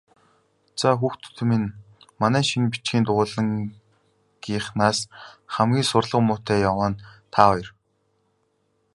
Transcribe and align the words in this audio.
Заа, 0.79 0.93
хүүхдүүд 0.99 1.39
минь, 1.49 1.69
манай 2.21 2.43
шинэ 2.49 2.67
бичгийн 2.73 3.05
дугуйлангийнхнаас 3.05 4.99
хамгийн 5.53 5.89
сурлага 5.89 6.25
муутай 6.27 6.59
яваа 6.69 6.89
нь 6.91 7.01
та 7.33 7.41
хоёр. 7.49 7.67